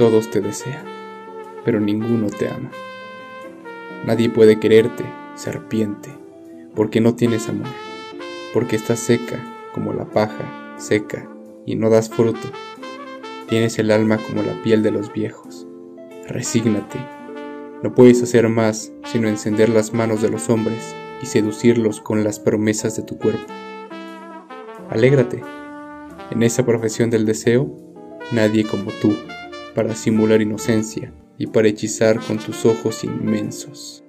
Todos 0.00 0.30
te 0.30 0.40
desean, 0.40 0.86
pero 1.62 1.78
ninguno 1.78 2.28
te 2.28 2.48
ama. 2.48 2.70
Nadie 4.06 4.30
puede 4.30 4.58
quererte, 4.58 5.04
serpiente, 5.34 6.08
porque 6.74 7.02
no 7.02 7.16
tienes 7.16 7.50
amor, 7.50 7.68
porque 8.54 8.76
estás 8.76 8.98
seca 8.98 9.44
como 9.74 9.92
la 9.92 10.06
paja, 10.06 10.74
seca, 10.78 11.28
y 11.66 11.76
no 11.76 11.90
das 11.90 12.08
fruto. 12.08 12.48
Tienes 13.50 13.78
el 13.78 13.90
alma 13.90 14.16
como 14.16 14.42
la 14.42 14.62
piel 14.62 14.82
de 14.82 14.90
los 14.90 15.12
viejos. 15.12 15.66
Resígnate. 16.26 16.98
No 17.82 17.94
puedes 17.94 18.22
hacer 18.22 18.48
más 18.48 18.94
sino 19.04 19.28
encender 19.28 19.68
las 19.68 19.92
manos 19.92 20.22
de 20.22 20.30
los 20.30 20.48
hombres 20.48 20.94
y 21.20 21.26
seducirlos 21.26 22.00
con 22.00 22.24
las 22.24 22.40
promesas 22.40 22.96
de 22.96 23.02
tu 23.02 23.18
cuerpo. 23.18 23.52
Alégrate. 24.88 25.42
En 26.30 26.42
esa 26.42 26.64
profesión 26.64 27.10
del 27.10 27.26
deseo, 27.26 27.76
nadie 28.32 28.64
como 28.64 28.92
tú, 29.02 29.14
para 29.82 29.94
simular 29.94 30.42
inocencia 30.42 31.10
y 31.38 31.46
para 31.46 31.68
hechizar 31.68 32.20
con 32.20 32.36
tus 32.36 32.66
ojos 32.66 33.02
inmensos. 33.02 34.04